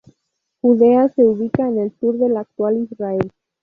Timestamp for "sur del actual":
1.99-2.75